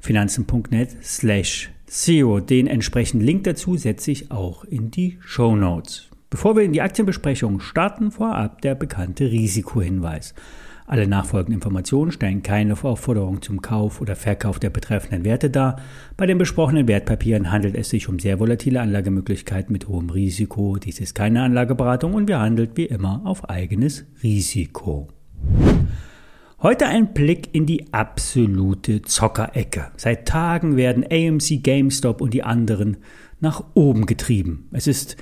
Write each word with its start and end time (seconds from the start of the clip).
finanzen.net 0.00 0.96
slash 1.02 1.70
Zero. 1.86 2.38
Den 2.38 2.68
entsprechenden 2.68 3.26
Link 3.26 3.44
dazu 3.44 3.76
setze 3.76 4.12
ich 4.12 4.30
auch 4.30 4.64
in 4.64 4.92
die 4.92 5.18
Show 5.20 5.56
Notes. 5.56 6.08
Bevor 6.30 6.54
wir 6.54 6.62
in 6.62 6.72
die 6.72 6.82
Aktienbesprechung 6.82 7.58
starten, 7.58 8.12
vorab 8.12 8.62
der 8.62 8.76
bekannte 8.76 9.32
Risikohinweis. 9.32 10.34
Alle 10.86 11.08
nachfolgenden 11.08 11.54
Informationen 11.54 12.12
stellen 12.12 12.42
keine 12.42 12.74
Aufforderung 12.80 13.42
zum 13.42 13.60
Kauf 13.62 14.00
oder 14.00 14.14
Verkauf 14.14 14.60
der 14.60 14.70
betreffenden 14.70 15.24
Werte 15.24 15.50
dar. 15.50 15.80
Bei 16.16 16.26
den 16.26 16.38
besprochenen 16.38 16.86
Wertpapieren 16.86 17.50
handelt 17.50 17.76
es 17.76 17.90
sich 17.90 18.08
um 18.08 18.20
sehr 18.20 18.38
volatile 18.38 18.80
Anlagemöglichkeiten 18.80 19.72
mit 19.72 19.88
hohem 19.88 20.10
Risiko. 20.10 20.76
Dies 20.76 21.00
ist 21.00 21.14
keine 21.14 21.42
Anlageberatung 21.42 22.14
und 22.14 22.28
wir 22.28 22.38
handeln 22.38 22.70
wie 22.74 22.86
immer 22.86 23.22
auf 23.24 23.48
eigenes 23.48 24.04
Risiko. 24.22 25.08
Heute 26.62 26.86
ein 26.86 27.14
Blick 27.14 27.48
in 27.54 27.64
die 27.64 27.94
absolute 27.94 29.00
Zockerecke. 29.00 29.92
Seit 29.96 30.28
Tagen 30.28 30.76
werden 30.76 31.06
AMC, 31.10 31.62
GameStop 31.62 32.20
und 32.20 32.34
die 32.34 32.42
anderen 32.42 32.98
nach 33.40 33.64
oben 33.72 34.04
getrieben. 34.04 34.68
Es 34.72 34.86
ist 34.86 35.16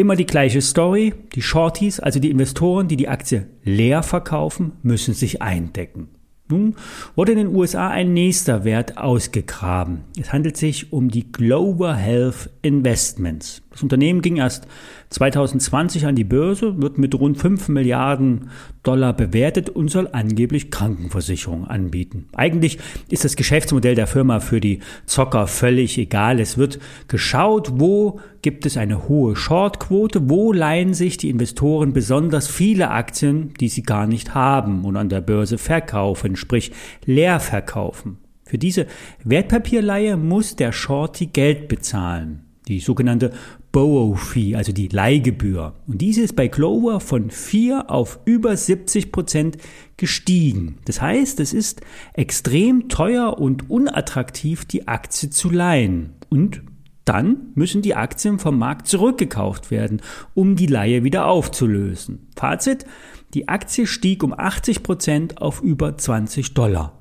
Immer 0.00 0.16
die 0.16 0.24
gleiche 0.24 0.62
Story. 0.62 1.12
Die 1.34 1.42
Shorties, 1.42 2.00
also 2.00 2.20
die 2.20 2.30
Investoren, 2.30 2.88
die 2.88 2.96
die 2.96 3.08
Aktie 3.08 3.48
leer 3.62 4.02
verkaufen, 4.02 4.72
müssen 4.82 5.12
sich 5.12 5.42
eindecken. 5.42 6.08
Nun 6.48 6.76
wurde 7.14 7.32
in 7.32 7.38
den 7.38 7.54
USA 7.54 7.90
ein 7.90 8.14
nächster 8.14 8.64
Wert 8.64 8.96
ausgegraben. 8.96 10.04
Es 10.18 10.32
handelt 10.32 10.56
sich 10.56 10.94
um 10.94 11.10
die 11.10 11.30
Global 11.30 11.94
Health 11.94 12.48
Investments. 12.62 13.60
Das 13.70 13.84
Unternehmen 13.84 14.20
ging 14.20 14.36
erst 14.36 14.66
2020 15.10 16.04
an 16.06 16.16
die 16.16 16.24
Börse, 16.24 16.82
wird 16.82 16.98
mit 16.98 17.14
rund 17.14 17.38
5 17.38 17.68
Milliarden 17.68 18.50
Dollar 18.82 19.12
bewertet 19.12 19.70
und 19.70 19.90
soll 19.90 20.08
angeblich 20.10 20.72
Krankenversicherung 20.72 21.66
anbieten. 21.66 22.26
Eigentlich 22.34 22.78
ist 23.10 23.24
das 23.24 23.36
Geschäftsmodell 23.36 23.94
der 23.94 24.08
Firma 24.08 24.40
für 24.40 24.60
die 24.60 24.80
Zocker 25.06 25.46
völlig 25.46 25.98
egal. 25.98 26.40
Es 26.40 26.58
wird 26.58 26.80
geschaut, 27.06 27.72
wo 27.74 28.18
gibt 28.42 28.66
es 28.66 28.76
eine 28.76 29.08
hohe 29.08 29.36
Shortquote, 29.36 30.28
wo 30.28 30.52
leihen 30.52 30.92
sich 30.92 31.16
die 31.16 31.30
Investoren 31.30 31.92
besonders 31.92 32.48
viele 32.48 32.90
Aktien, 32.90 33.54
die 33.60 33.68
sie 33.68 33.82
gar 33.82 34.08
nicht 34.08 34.34
haben 34.34 34.84
und 34.84 34.96
an 34.96 35.08
der 35.08 35.20
Börse 35.20 35.58
verkaufen, 35.58 36.34
sprich 36.34 36.72
leer 37.04 37.38
verkaufen. 37.38 38.18
Für 38.44 38.58
diese 38.58 38.86
Wertpapierleihe 39.22 40.16
muss 40.16 40.56
der 40.56 40.72
Shorty 40.72 41.26
Geld 41.26 41.68
bezahlen 41.68 42.46
die 42.70 42.80
sogenannte 42.80 43.32
Borrow-Fee, 43.72 44.56
also 44.56 44.72
die 44.72 44.88
Leihgebühr. 44.88 45.74
Und 45.86 46.00
diese 46.00 46.22
ist 46.22 46.34
bei 46.34 46.48
Clover 46.48 47.00
von 47.00 47.30
4 47.30 47.90
auf 47.90 48.18
über 48.24 48.56
70 48.56 49.12
Prozent 49.12 49.58
gestiegen. 49.96 50.78
Das 50.86 51.00
heißt, 51.00 51.40
es 51.40 51.52
ist 51.52 51.80
extrem 52.14 52.88
teuer 52.88 53.38
und 53.38 53.70
unattraktiv, 53.70 54.64
die 54.64 54.88
Aktie 54.88 55.30
zu 55.30 55.50
leihen. 55.50 56.14
Und 56.28 56.62
dann 57.04 57.52
müssen 57.54 57.82
die 57.82 57.94
Aktien 57.94 58.38
vom 58.38 58.58
Markt 58.58 58.86
zurückgekauft 58.86 59.70
werden, 59.70 60.00
um 60.34 60.56
die 60.56 60.66
Leihe 60.66 61.04
wieder 61.04 61.26
aufzulösen. 61.26 62.28
Fazit, 62.36 62.86
die 63.34 63.48
Aktie 63.48 63.86
stieg 63.86 64.22
um 64.22 64.32
80 64.36 64.82
Prozent 64.82 65.40
auf 65.40 65.62
über 65.62 65.96
20 65.96 66.54
Dollar. 66.54 67.00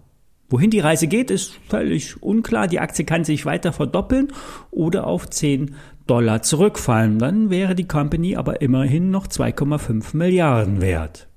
Wohin 0.50 0.72
die 0.72 0.80
Reise 0.80 1.06
geht, 1.06 1.30
ist 1.30 1.60
völlig 1.70 2.24
unklar. 2.24 2.68
Die 2.68 2.80
Aktie 2.80 3.06
kann 3.06 3.24
sich 3.24 3.46
weiter 3.46 3.72
verdoppeln 3.72 4.30
oder 4.72 5.06
auf 5.06 5.30
10 5.30 5.76
Dollar 6.10 6.42
zurückfallen. 6.42 7.20
Dann 7.20 7.50
wäre 7.50 7.76
die 7.76 7.88
Company 7.88 8.36
aber 8.36 8.62
immerhin 8.62 9.12
noch 9.12 9.28
2,5 9.28 10.18
Milliarden 10.18 10.82
wert. 10.82 11.28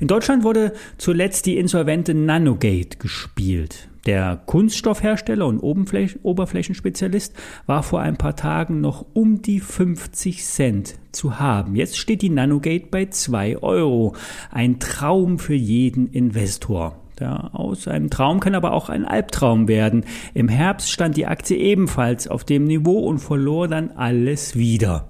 In 0.00 0.08
Deutschland 0.08 0.44
wurde 0.44 0.72
zuletzt 0.98 1.46
die 1.46 1.56
insolvente 1.56 2.12
Nanogate 2.12 2.98
gespielt. 2.98 3.88
Der 4.04 4.36
Kunststoffhersteller 4.46 5.46
und 5.46 5.58
Oberflächenspezialist 5.60 7.34
war 7.66 7.82
vor 7.82 8.00
ein 8.00 8.16
paar 8.16 8.36
Tagen 8.36 8.80
noch 8.80 9.06
um 9.14 9.42
die 9.42 9.60
50 9.60 10.44
Cent 10.44 10.94
zu 11.12 11.40
haben. 11.40 11.74
Jetzt 11.74 11.98
steht 11.98 12.22
die 12.22 12.30
Nanogate 12.30 12.86
bei 12.90 13.06
2 13.06 13.58
Euro. 13.58 14.14
Ein 14.50 14.78
Traum 14.78 15.38
für 15.38 15.54
jeden 15.54 16.08
Investor. 16.08 17.00
Ja, 17.18 17.50
aus 17.54 17.88
einem 17.88 18.10
Traum 18.10 18.40
kann 18.40 18.54
aber 18.54 18.72
auch 18.72 18.90
ein 18.90 19.06
Albtraum 19.06 19.68
werden. 19.68 20.04
Im 20.34 20.48
Herbst 20.48 20.90
stand 20.90 21.16
die 21.16 21.26
Aktie 21.26 21.56
ebenfalls 21.56 22.28
auf 22.28 22.44
dem 22.44 22.64
Niveau 22.64 22.98
und 22.98 23.20
verlor 23.20 23.68
dann 23.68 23.92
alles 23.92 24.54
wieder. 24.54 25.08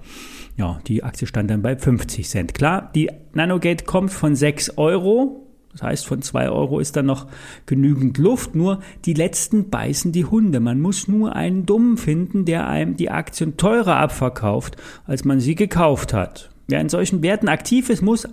Ja, 0.56 0.78
die 0.86 1.02
Aktie 1.02 1.26
stand 1.26 1.50
dann 1.50 1.62
bei 1.62 1.76
50 1.76 2.28
Cent. 2.28 2.54
Klar, 2.54 2.90
die 2.94 3.10
Nanogate 3.34 3.84
kommt 3.84 4.12
von 4.12 4.36
6 4.36 4.78
Euro. 4.78 5.42
Das 5.72 5.82
heißt, 5.82 6.06
von 6.06 6.22
2 6.22 6.48
Euro 6.48 6.78
ist 6.78 6.96
dann 6.96 7.06
noch 7.06 7.26
genügend 7.66 8.16
Luft. 8.18 8.54
Nur 8.54 8.80
die 9.04 9.12
letzten 9.12 9.68
beißen 9.68 10.12
die 10.12 10.24
Hunde. 10.24 10.60
Man 10.60 10.80
muss 10.80 11.08
nur 11.08 11.34
einen 11.34 11.66
Dummen 11.66 11.98
finden, 11.98 12.46
der 12.46 12.68
einem 12.68 12.96
die 12.96 13.10
Aktien 13.10 13.56
teurer 13.56 13.96
abverkauft, 13.96 14.76
als 15.04 15.24
man 15.24 15.40
sie 15.40 15.56
gekauft 15.56 16.14
hat. 16.14 16.50
Wer 16.68 16.80
in 16.80 16.88
solchen 16.88 17.22
Werten 17.22 17.48
aktiv 17.48 17.90
ist, 17.90 18.00
muss 18.00 18.26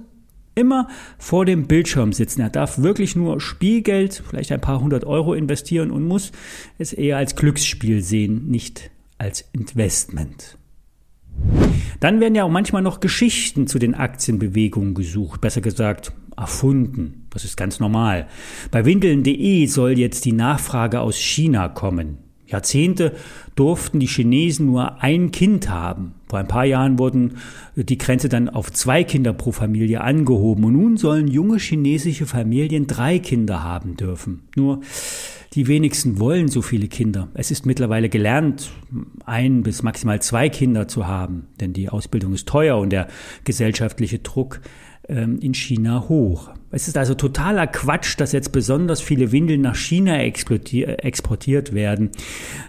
immer 0.55 0.87
vor 1.17 1.45
dem 1.45 1.67
Bildschirm 1.67 2.13
sitzen. 2.13 2.41
Er 2.41 2.49
darf 2.49 2.79
wirklich 2.79 3.15
nur 3.15 3.39
Spielgeld, 3.41 4.23
vielleicht 4.27 4.51
ein 4.51 4.61
paar 4.61 4.79
hundert 4.79 5.05
Euro 5.05 5.33
investieren 5.33 5.91
und 5.91 6.07
muss 6.07 6.31
es 6.77 6.93
eher 6.93 7.17
als 7.17 7.35
Glücksspiel 7.35 8.01
sehen, 8.01 8.47
nicht 8.47 8.91
als 9.17 9.45
Investment. 9.53 10.57
Dann 11.99 12.19
werden 12.19 12.35
ja 12.35 12.43
auch 12.43 12.49
manchmal 12.49 12.81
noch 12.81 12.99
Geschichten 12.99 13.67
zu 13.67 13.79
den 13.79 13.95
Aktienbewegungen 13.95 14.93
gesucht, 14.93 15.41
besser 15.41 15.61
gesagt 15.61 16.13
erfunden. 16.35 17.27
Das 17.29 17.45
ist 17.45 17.57
ganz 17.57 17.79
normal. 17.79 18.27
Bei 18.71 18.85
windeln.de 18.85 19.65
soll 19.67 19.97
jetzt 19.97 20.25
die 20.25 20.33
Nachfrage 20.33 20.99
aus 21.01 21.17
China 21.17 21.69
kommen. 21.69 22.17
Jahrzehnte 22.53 23.13
durften 23.55 23.99
die 23.99 24.07
Chinesen 24.07 24.67
nur 24.67 25.03
ein 25.03 25.31
Kind 25.31 25.69
haben. 25.69 26.13
Vor 26.29 26.39
ein 26.39 26.47
paar 26.47 26.65
Jahren 26.65 26.97
wurden 26.97 27.37
die 27.75 27.97
Grenze 27.97 28.29
dann 28.29 28.49
auf 28.49 28.71
zwei 28.71 29.03
Kinder 29.03 29.33
pro 29.33 29.51
Familie 29.51 30.01
angehoben 30.01 30.63
und 30.63 30.73
nun 30.73 30.97
sollen 30.97 31.27
junge 31.27 31.57
chinesische 31.57 32.25
Familien 32.25 32.87
drei 32.87 33.19
Kinder 33.19 33.63
haben 33.63 33.97
dürfen. 33.97 34.43
Nur 34.55 34.81
die 35.53 35.67
wenigsten 35.67 36.19
wollen 36.19 36.47
so 36.47 36.63
viele 36.63 36.87
Kinder. 36.87 37.27
Es 37.35 37.51
ist 37.51 37.67
mittlerweile 37.67 38.09
gelernt, 38.09 38.71
ein 39.25 39.61
bis 39.61 39.83
maximal 39.83 40.19
zwei 40.21 40.49
Kinder 40.49 40.87
zu 40.87 41.05
haben, 41.05 41.47
denn 41.59 41.73
die 41.73 41.89
Ausbildung 41.89 42.33
ist 42.33 42.47
teuer 42.47 42.77
und 42.79 42.89
der 42.89 43.07
gesellschaftliche 43.43 44.19
Druck 44.19 44.61
in 45.39 45.53
China 45.53 46.05
hoch. 46.07 46.51
Es 46.71 46.87
ist 46.87 46.97
also 46.97 47.13
totaler 47.13 47.67
Quatsch, 47.67 48.19
dass 48.19 48.31
jetzt 48.31 48.51
besonders 48.51 49.01
viele 49.01 49.31
Windeln 49.31 49.61
nach 49.61 49.75
China 49.75 50.17
exportiert 50.17 51.73
werden. 51.73 52.09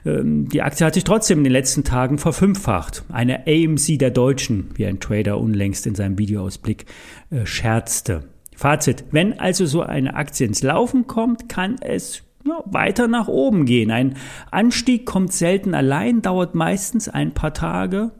Ähm, 0.04 0.48
die 0.48 0.60
Aktie 0.60 0.84
hat 0.84 0.94
sich 0.94 1.04
trotzdem 1.04 1.38
in 1.38 1.44
den 1.44 1.52
letzten 1.52 1.84
Tagen 1.84 2.18
verfünffacht. 2.18 3.04
Eine 3.10 3.46
AMC 3.46 3.98
der 3.98 4.10
Deutschen, 4.10 4.70
wie 4.74 4.86
ein 4.86 5.00
Trader 5.00 5.38
unlängst 5.38 5.86
in 5.86 5.94
seinem 5.94 6.18
Videoausblick 6.18 6.86
äh, 7.30 7.46
scherzte. 7.46 8.24
Fazit, 8.54 9.04
wenn 9.10 9.38
also 9.38 9.64
so 9.66 9.82
eine 9.82 10.14
Aktie 10.14 10.46
ins 10.46 10.62
Laufen 10.62 11.06
kommt, 11.06 11.48
kann 11.48 11.76
es 11.80 12.22
ja, 12.46 12.62
weiter 12.66 13.08
nach 13.08 13.28
oben 13.28 13.64
gehen. 13.64 13.90
Ein 13.90 14.16
Anstieg 14.50 15.06
kommt 15.06 15.32
selten 15.32 15.74
allein, 15.74 16.20
dauert 16.20 16.54
meistens 16.54 17.08
ein 17.08 17.32
paar 17.32 17.54
Tage, 17.54 18.10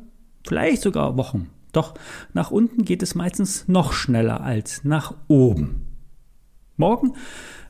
vielleicht 0.47 0.83
sogar 0.83 1.17
Wochen. 1.17 1.51
Doch 1.77 1.95
nach 2.33 2.51
unten 2.51 2.85
geht 2.85 3.03
es 3.03 3.15
meistens 3.15 3.69
noch 3.69 3.93
schneller 3.93 4.41
als 4.41 4.85
nach 4.85 5.15
oben. 5.29 5.83
Morgen 6.77 7.13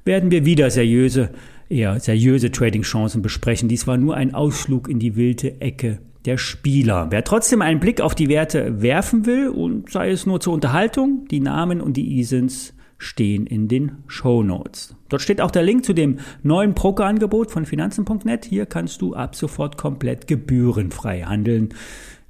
werden 0.04 0.30
wir 0.30 0.44
wieder 0.44 0.70
seriöse, 0.70 1.30
eher 1.68 1.98
seriöse 2.00 2.50
Trading-Chancen 2.50 3.22
besprechen. 3.22 3.68
Dies 3.68 3.86
war 3.86 3.96
nur 3.96 4.16
ein 4.16 4.34
Ausflug 4.34 4.88
in 4.88 4.98
die 4.98 5.16
wilde 5.16 5.60
Ecke 5.60 6.00
der 6.24 6.38
Spieler. 6.38 7.08
Wer 7.10 7.24
trotzdem 7.24 7.60
einen 7.60 7.80
Blick 7.80 8.00
auf 8.00 8.14
die 8.14 8.28
Werte 8.28 8.80
werfen 8.80 9.26
will 9.26 9.48
und 9.48 9.90
sei 9.90 10.10
es 10.10 10.26
nur 10.26 10.40
zur 10.40 10.54
Unterhaltung, 10.54 11.26
die 11.30 11.40
Namen 11.40 11.80
und 11.80 11.96
die 11.96 12.18
ISINs 12.18 12.74
stehen 12.96 13.46
in 13.46 13.68
den 13.68 13.98
Show 14.06 14.42
Notes. 14.42 14.96
Dort 15.08 15.20
steht 15.20 15.40
auch 15.40 15.50
der 15.50 15.62
Link 15.62 15.84
zu 15.84 15.92
dem 15.92 16.18
neuen 16.42 16.74
Brokerangebot 16.74 17.50
von 17.50 17.66
Finanzen.net. 17.66 18.46
Hier 18.46 18.66
kannst 18.66 19.02
du 19.02 19.14
ab 19.14 19.36
sofort 19.36 19.76
komplett 19.76 20.26
gebührenfrei 20.26 21.22
handeln. 21.22 21.74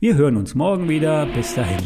Wir 0.01 0.17
hören 0.17 0.37
uns 0.37 0.55
morgen 0.55 0.89
wieder. 0.89 1.27
Bis 1.27 1.55
dahin. 1.55 1.79